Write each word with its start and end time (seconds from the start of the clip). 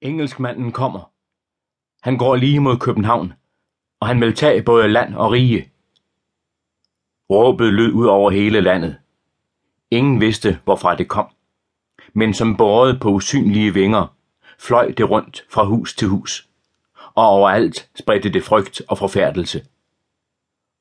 Engelskmanden 0.00 0.72
kommer. 0.72 1.10
Han 2.02 2.18
går 2.18 2.36
lige 2.36 2.60
mod 2.60 2.78
København, 2.78 3.32
og 4.00 4.08
han 4.08 4.20
vil 4.20 4.34
tage 4.34 4.62
både 4.62 4.88
land 4.88 5.14
og 5.14 5.32
rige. 5.32 5.70
Råbet 7.30 7.72
lød 7.72 7.92
ud 7.92 8.06
over 8.06 8.30
hele 8.30 8.60
landet. 8.60 8.96
Ingen 9.90 10.20
vidste, 10.20 10.60
hvorfra 10.64 10.96
det 10.96 11.08
kom. 11.08 11.26
Men 12.12 12.34
som 12.34 12.56
båret 12.56 13.00
på 13.00 13.08
usynlige 13.08 13.74
vinger, 13.74 14.16
fløj 14.58 14.92
det 14.92 15.10
rundt 15.10 15.44
fra 15.50 15.64
hus 15.64 15.94
til 15.94 16.08
hus. 16.08 16.48
Og 17.14 17.26
overalt 17.26 17.90
spredte 17.94 18.28
det 18.28 18.44
frygt 18.44 18.82
og 18.88 18.98
forfærdelse. 18.98 19.66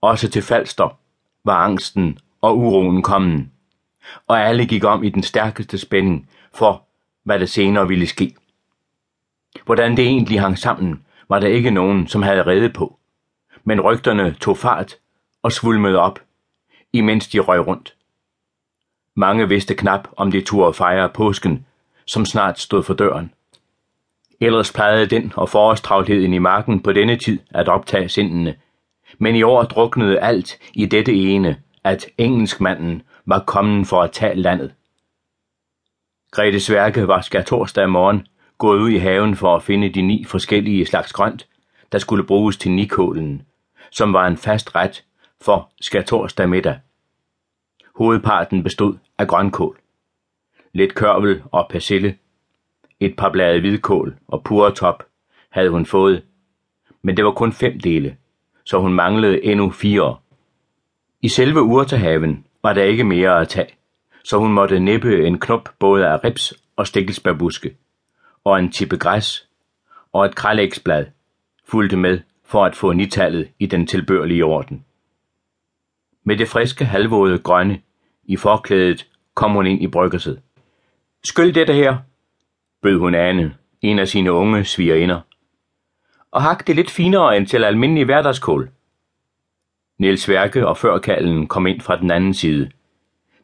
Også 0.00 0.30
til 0.30 0.42
Falster 0.42 0.98
var 1.44 1.56
angsten 1.56 2.18
og 2.40 2.58
uroen 2.58 3.02
kommen, 3.02 3.52
og 4.26 4.40
alle 4.40 4.66
gik 4.66 4.84
om 4.84 5.04
i 5.04 5.08
den 5.08 5.22
stærkeste 5.22 5.78
spænding 5.78 6.30
for, 6.54 6.86
hvad 7.22 7.40
der 7.40 7.46
senere 7.46 7.88
ville 7.88 8.06
ske. 8.06 8.34
Hvordan 9.64 9.96
det 9.96 10.06
egentlig 10.06 10.40
hang 10.40 10.58
sammen, 10.58 11.04
var 11.28 11.38
der 11.38 11.48
ikke 11.48 11.70
nogen, 11.70 12.08
som 12.08 12.22
havde 12.22 12.46
reddet 12.46 12.72
på. 12.72 12.98
Men 13.64 13.80
rygterne 13.80 14.34
tog 14.40 14.58
fart 14.58 14.96
og 15.42 15.52
svulmede 15.52 15.98
op, 15.98 16.20
imens 16.92 17.28
de 17.28 17.38
røg 17.38 17.66
rundt. 17.66 17.94
Mange 19.14 19.48
vidste 19.48 19.74
knap, 19.74 20.08
om 20.16 20.30
de 20.30 20.40
turde 20.40 20.74
fejre 20.74 21.08
påsken, 21.08 21.66
som 22.06 22.24
snart 22.24 22.60
stod 22.60 22.82
for 22.82 22.94
døren. 22.94 23.32
Ellers 24.40 24.72
plejede 24.72 25.06
den 25.06 25.32
og 25.36 25.48
forårstravlheden 25.48 26.32
i 26.32 26.38
marken 26.38 26.80
på 26.80 26.92
denne 26.92 27.16
tid 27.16 27.38
at 27.50 27.68
optage 27.68 28.08
sindene, 28.08 28.54
men 29.18 29.36
i 29.36 29.42
år 29.42 29.62
druknede 29.62 30.20
alt 30.20 30.58
i 30.72 30.86
dette 30.86 31.14
ene, 31.14 31.56
at 31.84 32.06
engelskmanden 32.18 33.02
var 33.26 33.44
kommet 33.46 33.86
for 33.86 34.02
at 34.02 34.12
tage 34.12 34.34
landet. 34.34 34.74
Grete 36.30 36.60
Sværke 36.60 37.08
var 37.08 37.20
skatorsdag 37.20 37.90
morgen 37.90 38.26
gået 38.64 38.80
ud 38.80 38.90
i 38.90 38.96
haven 38.98 39.36
for 39.36 39.56
at 39.56 39.62
finde 39.62 39.88
de 39.88 40.02
ni 40.02 40.24
forskellige 40.24 40.86
slags 40.86 41.12
grønt, 41.12 41.48
der 41.92 41.98
skulle 41.98 42.24
bruges 42.24 42.56
til 42.56 42.70
nikålen, 42.70 43.42
som 43.90 44.12
var 44.12 44.26
en 44.26 44.36
fast 44.36 44.74
ret 44.74 45.04
for 45.40 45.70
skærtorsdag 45.80 46.48
middag. 46.48 46.78
Hovedparten 47.96 48.62
bestod 48.62 48.96
af 49.18 49.28
grønkål, 49.28 49.78
lidt 50.72 50.94
kørvel 50.94 51.42
og 51.52 51.66
persille, 51.70 52.16
et 53.00 53.16
par 53.16 53.30
blade 53.30 53.60
hvidkål 53.60 54.16
og 54.28 54.44
puretop 54.44 55.02
havde 55.50 55.70
hun 55.70 55.86
fået, 55.86 56.22
men 57.02 57.16
det 57.16 57.24
var 57.24 57.32
kun 57.32 57.52
fem 57.52 57.80
dele, 57.80 58.16
så 58.64 58.78
hun 58.78 58.92
manglede 58.92 59.44
endnu 59.44 59.70
fire. 59.70 60.16
I 61.22 61.28
selve 61.28 61.62
urtehaven 61.62 62.44
var 62.62 62.72
der 62.72 62.82
ikke 62.82 63.04
mere 63.04 63.40
at 63.40 63.48
tage, 63.48 63.74
så 64.24 64.38
hun 64.38 64.52
måtte 64.52 64.80
nippe 64.80 65.26
en 65.26 65.38
knop 65.38 65.68
både 65.78 66.06
af 66.06 66.24
rips 66.24 66.54
og 66.76 66.86
stikkelsbærbuske 66.86 67.76
og 68.44 68.58
en 68.58 68.72
tippe 68.72 68.96
græs 68.96 69.48
og 70.12 70.24
et 70.24 70.34
kralægsblad 70.34 71.06
fulgte 71.64 71.96
med 71.96 72.20
for 72.44 72.64
at 72.64 72.76
få 72.76 72.92
nitallet 72.92 73.48
i 73.58 73.66
den 73.66 73.86
tilbørlige 73.86 74.44
orden. 74.44 74.84
Med 76.24 76.36
det 76.36 76.48
friske 76.48 76.84
halvvåde 76.84 77.38
grønne 77.38 77.80
i 78.24 78.36
forklædet 78.36 79.06
kom 79.34 79.52
hun 79.52 79.66
ind 79.66 79.82
i 79.82 79.86
bryggerset. 79.86 80.40
Skyld 81.24 81.52
dette 81.52 81.72
her, 81.72 81.96
bød 82.82 82.98
hun 82.98 83.14
Ane, 83.14 83.54
en 83.82 83.98
af 83.98 84.08
sine 84.08 84.32
unge 84.32 84.64
svigerinder. 84.64 85.20
Og 86.30 86.42
hak 86.42 86.66
det 86.66 86.76
lidt 86.76 86.90
finere 86.90 87.36
end 87.36 87.46
til 87.46 87.64
almindelig 87.64 88.04
hverdagskål. 88.04 88.70
Niels 89.98 90.28
Værke 90.28 90.66
og 90.66 90.76
førkallen 90.76 91.46
kom 91.46 91.66
ind 91.66 91.80
fra 91.80 91.96
den 91.96 92.10
anden 92.10 92.34
side. 92.34 92.70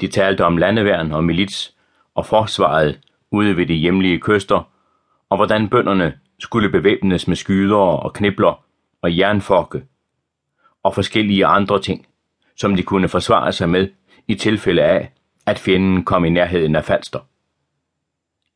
De 0.00 0.08
talte 0.08 0.44
om 0.44 0.56
landeværn 0.56 1.12
og 1.12 1.24
milits 1.24 1.76
og 2.14 2.26
forsvaret 2.26 3.00
ude 3.30 3.56
ved 3.56 3.66
de 3.66 3.74
hjemlige 3.74 4.20
kyster 4.20 4.73
og 5.30 5.36
hvordan 5.36 5.68
bønderne 5.68 6.18
skulle 6.38 6.68
bevæbnes 6.68 7.28
med 7.28 7.36
skyder 7.36 7.76
og 7.76 8.12
knibler 8.12 8.64
og 9.02 9.18
jernforke 9.18 9.82
og 10.82 10.94
forskellige 10.94 11.46
andre 11.46 11.80
ting, 11.80 12.06
som 12.56 12.76
de 12.76 12.82
kunne 12.82 13.08
forsvare 13.08 13.52
sig 13.52 13.68
med 13.68 13.88
i 14.28 14.34
tilfælde 14.34 14.82
af, 14.82 15.12
at 15.46 15.58
fjenden 15.58 16.04
kom 16.04 16.24
i 16.24 16.30
nærheden 16.30 16.76
af 16.76 16.84
Falster. 16.84 17.20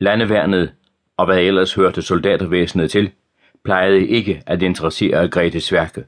Landeværnet 0.00 0.72
og 1.16 1.26
hvad 1.26 1.38
ellers 1.38 1.74
hørte 1.74 2.02
soldatervæsenet 2.02 2.90
til, 2.90 3.10
plejede 3.64 4.06
ikke 4.06 4.42
at 4.46 4.62
interessere 4.62 5.28
Grete 5.28 5.60
Sværke. 5.60 6.04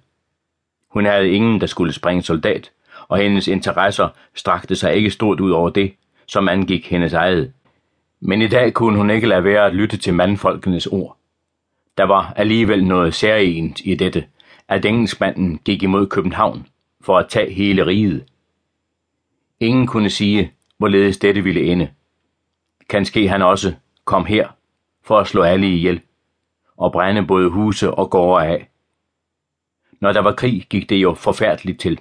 Hun 0.91 1.07
havde 1.07 1.31
ingen, 1.31 1.61
der 1.61 1.67
skulle 1.67 1.93
springe 1.93 2.23
soldat, 2.23 2.71
og 3.09 3.19
hendes 3.19 3.49
interesser 3.49 4.09
strakte 4.35 4.77
sig 4.77 4.95
ikke 4.95 5.11
stort 5.11 5.41
ud 5.41 5.51
over 5.51 5.71
det, 5.71 5.95
som 6.27 6.49
angik 6.49 6.91
hendes 6.91 7.13
eget. 7.13 7.53
Men 8.21 8.43
i 8.43 8.49
dag 8.49 8.75
kunne 8.75 8.97
hun 8.97 9.11
ikke 9.11 9.27
lade 9.27 9.45
være 9.45 9.67
at 9.67 9.75
lytte 9.75 9.97
til 9.97 10.15
mandfolkenes 10.15 10.87
ord. 10.87 11.17
Der 11.99 12.05
var 12.05 12.33
alligevel 12.37 12.85
noget 12.85 13.15
særligt 13.15 13.81
i 13.85 13.95
dette, 13.95 14.25
at 14.69 14.85
engelskmanden 14.85 15.59
gik 15.65 15.83
imod 15.83 16.07
København 16.07 16.67
for 17.01 17.19
at 17.19 17.29
tage 17.29 17.53
hele 17.53 17.87
riget. 17.87 18.25
Ingen 19.61 19.87
kunne 19.87 20.11
sige, 20.11 20.53
hvorledes 20.79 21.19
dette 21.19 21.41
ville 21.41 21.63
ende. 21.63 21.91
Kanske 22.89 23.29
han 23.29 23.43
også 23.43 23.75
kom 24.05 24.25
her 24.25 24.49
for 25.03 25.19
at 25.19 25.27
slå 25.27 25.43
alle 25.43 25.75
ihjel 25.75 26.01
og 26.77 26.93
brænde 26.93 27.27
både 27.27 27.51
huse 27.51 27.91
og 27.91 28.11
gårde 28.11 28.47
af. 28.47 28.69
Når 30.01 30.13
der 30.13 30.21
var 30.21 30.33
krig, 30.33 30.67
gik 30.71 30.91
det 30.91 30.97
jo 30.97 31.15
forfærdeligt 31.15 31.81
til. 31.81 32.01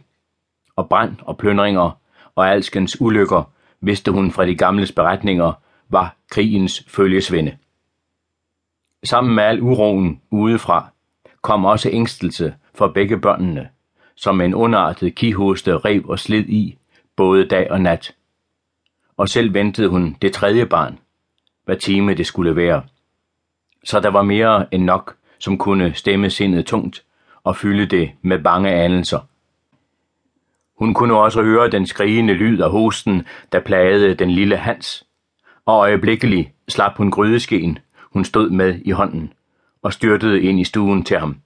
Og 0.75 0.89
brand 0.89 1.15
og 1.21 1.37
plyndringer 1.37 1.91
og 2.35 2.49
alskens 2.49 3.01
ulykker 3.01 3.51
vidste 3.81 4.11
hun 4.11 4.31
fra 4.31 4.45
de 4.45 4.55
gamle 4.55 4.87
beretninger 4.95 5.53
var 5.89 6.15
krigens 6.29 6.85
følgesvende. 6.87 7.57
Sammen 9.03 9.35
med 9.35 9.43
al 9.43 9.61
uroen 9.61 10.21
udefra 10.29 10.89
kom 11.41 11.65
også 11.65 11.89
ængstelse 11.89 12.55
for 12.75 12.87
begge 12.87 13.19
børnene, 13.19 13.69
som 14.15 14.41
en 14.41 14.53
underartet 14.53 15.15
kihoste 15.15 15.77
rev 15.77 16.05
og 16.09 16.19
slid 16.19 16.49
i, 16.49 16.77
både 17.15 17.47
dag 17.47 17.71
og 17.71 17.81
nat. 17.81 18.15
Og 19.17 19.29
selv 19.29 19.53
ventede 19.53 19.87
hun 19.87 20.17
det 20.21 20.33
tredje 20.33 20.65
barn, 20.65 20.99
hvad 21.65 21.77
time 21.77 22.13
det 22.13 22.27
skulle 22.27 22.55
være. 22.55 22.83
Så 23.83 23.99
der 23.99 24.09
var 24.09 24.21
mere 24.21 24.73
end 24.73 24.83
nok, 24.83 25.15
som 25.39 25.57
kunne 25.57 25.93
stemme 25.93 26.29
sindet 26.29 26.65
tungt 26.65 27.03
og 27.43 27.55
fylde 27.55 27.85
det 27.85 28.11
med 28.21 28.39
bange 28.39 28.71
anelser. 28.71 29.19
Hun 30.77 30.93
kunne 30.93 31.17
også 31.17 31.43
høre 31.43 31.69
den 31.69 31.87
skrigende 31.87 32.33
lyd 32.33 32.61
af 32.61 32.71
hosten, 32.71 33.25
der 33.51 33.59
plagede 33.59 34.15
den 34.15 34.31
lille 34.31 34.57
Hans, 34.57 35.06
og 35.67 35.79
øjeblikkelig 35.79 36.53
slap 36.67 36.97
hun 36.97 37.11
grydeskeen, 37.11 37.79
hun 38.01 38.25
stod 38.25 38.49
med 38.49 38.81
i 38.85 38.91
hånden, 38.91 39.33
og 39.81 39.93
styrtede 39.93 40.41
ind 40.41 40.59
i 40.59 40.63
stuen 40.63 41.03
til 41.03 41.19
ham. 41.19 41.41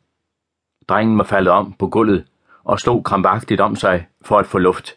Drengen 0.87 1.17
var 1.17 1.23
faldet 1.23 1.53
om 1.53 1.73
på 1.73 1.87
gulvet 1.87 2.25
og 2.63 2.79
slog 2.79 3.03
krampagtigt 3.03 3.61
om 3.61 3.75
sig 3.75 4.07
for 4.21 4.39
at 4.39 4.45
få 4.45 4.57
luft. 4.57 4.95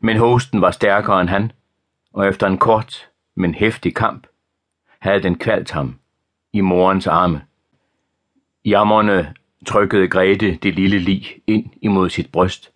Men 0.00 0.16
hosten 0.16 0.60
var 0.60 0.70
stærkere 0.70 1.20
end 1.20 1.28
han, 1.28 1.52
og 2.12 2.28
efter 2.28 2.46
en 2.46 2.58
kort, 2.58 3.08
men 3.34 3.54
hæftig 3.54 3.94
kamp, 3.94 4.26
havde 4.98 5.22
den 5.22 5.38
kvalt 5.38 5.70
ham 5.70 5.98
i 6.52 6.60
morens 6.60 7.06
arme. 7.06 7.42
Jammerne 8.64 9.34
trykkede 9.66 10.08
Grete 10.08 10.56
det 10.56 10.74
lille 10.74 10.98
lig 10.98 11.26
ind 11.46 11.70
imod 11.82 12.10
sit 12.10 12.32
bryst. 12.32 12.72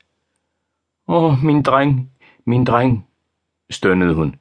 Åh, 1.08 1.44
min 1.44 1.62
dreng, 1.62 2.10
min 2.44 2.64
dreng, 2.64 3.06
stønnede 3.70 4.14
hun 4.14 4.36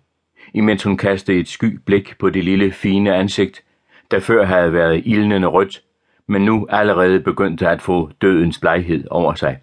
imens 0.53 0.83
hun 0.83 0.97
kastede 0.97 1.39
et 1.39 1.47
sky 1.47 1.79
blik 1.85 2.17
på 2.19 2.29
det 2.29 2.43
lille, 2.43 2.71
fine 2.71 3.15
ansigt, 3.15 3.63
der 4.11 4.19
før 4.19 4.45
havde 4.45 4.73
været 4.73 5.01
ildnende 5.05 5.47
rødt, 5.47 5.83
men 6.27 6.41
nu 6.41 6.67
allerede 6.69 7.19
begyndte 7.19 7.67
at 7.69 7.81
få 7.81 8.11
dødens 8.21 8.59
bleghed 8.59 9.07
over 9.11 9.33
sig. 9.33 9.59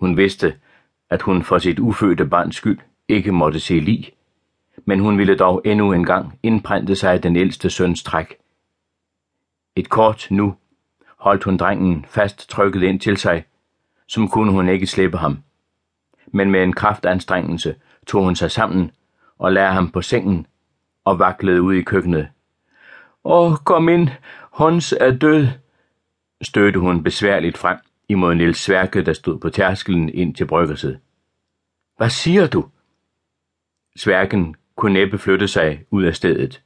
Hun 0.00 0.16
vidste, 0.16 0.54
at 1.10 1.22
hun 1.22 1.42
for 1.42 1.58
sit 1.58 1.78
ufødte 1.78 2.26
barns 2.26 2.56
skyld 2.56 2.78
ikke 3.08 3.32
måtte 3.32 3.60
se 3.60 3.74
lig, 3.74 4.12
men 4.84 5.00
hun 5.00 5.18
ville 5.18 5.36
dog 5.36 5.62
endnu 5.64 5.92
en 5.92 6.04
gang 6.04 6.38
indprinte 6.42 6.96
sig 6.96 7.22
den 7.22 7.36
ældste 7.36 7.70
søns 7.70 8.02
træk. 8.02 8.34
Et 9.76 9.88
kort 9.88 10.26
nu 10.30 10.54
holdt 11.16 11.44
hun 11.44 11.56
drengen 11.56 12.04
fast 12.08 12.50
trykket 12.50 12.82
ind 12.82 13.00
til 13.00 13.16
sig, 13.16 13.44
som 14.06 14.28
kunne 14.28 14.52
hun 14.52 14.68
ikke 14.68 14.86
slippe 14.86 15.18
ham. 15.18 15.38
Men 16.26 16.50
med 16.50 16.62
en 16.62 16.72
kraftanstrengelse 16.72 17.74
tog 18.06 18.24
hun 18.24 18.36
sig 18.36 18.50
sammen 18.50 18.90
og 19.40 19.52
lagde 19.52 19.72
ham 19.72 19.90
på 19.90 20.02
sengen 20.02 20.46
og 21.04 21.18
vaklede 21.18 21.62
ud 21.62 21.74
i 21.74 21.82
køkkenet. 21.82 22.28
Åh, 23.24 23.56
kom 23.64 23.88
ind, 23.88 24.08
Hans 24.54 24.94
er 25.00 25.10
død, 25.10 25.46
stødte 26.42 26.78
hun 26.78 27.02
besværligt 27.02 27.58
frem 27.58 27.78
imod 28.08 28.34
Nils 28.34 28.58
Sværke, 28.58 29.02
der 29.02 29.12
stod 29.12 29.38
på 29.38 29.50
tærskelen 29.50 30.08
ind 30.08 30.34
til 30.34 30.46
bryggerset. 30.46 30.98
Hvad 31.96 32.10
siger 32.10 32.46
du? 32.46 32.64
Sværken 33.96 34.56
kunne 34.76 34.92
næppe 34.92 35.18
flytte 35.18 35.48
sig 35.48 35.84
ud 35.90 36.02
af 36.02 36.16
stedet, 36.16 36.62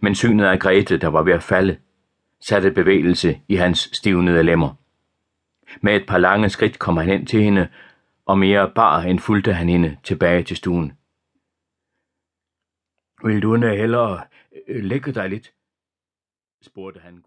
men 0.00 0.14
synet 0.14 0.44
af 0.44 0.58
Grete, 0.58 0.96
der 0.96 1.08
var 1.08 1.22
ved 1.22 1.32
at 1.32 1.42
falde, 1.42 1.76
satte 2.40 2.70
bevægelse 2.70 3.40
i 3.48 3.54
hans 3.54 3.90
stivnede 3.92 4.42
lemmer. 4.42 4.74
Med 5.80 5.96
et 5.96 6.06
par 6.08 6.18
lange 6.18 6.48
skridt 6.48 6.78
kom 6.78 6.96
han 6.96 7.06
hen 7.06 7.26
til 7.26 7.42
hende, 7.42 7.68
og 8.26 8.38
mere 8.38 8.70
bar 8.74 9.00
end 9.00 9.18
fulgte 9.18 9.52
han 9.52 9.68
hende 9.68 9.96
tilbage 10.02 10.42
til 10.42 10.56
stuen. 10.56 10.92
Vil 13.24 13.42
du 13.42 13.54
hellere 13.76 14.26
øh, 14.68 14.84
lægge 14.84 15.12
dig 15.12 15.28
lidt? 15.28 15.54
spurgte 16.62 17.00
han 17.00 17.22